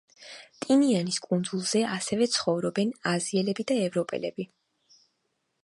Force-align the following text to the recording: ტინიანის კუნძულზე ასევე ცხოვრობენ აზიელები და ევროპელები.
ტინიანის 0.63 1.19
კუნძულზე 1.25 1.81
ასევე 1.97 2.27
ცხოვრობენ 2.37 2.95
აზიელები 3.13 3.67
და 3.73 3.79
ევროპელები. 3.89 4.47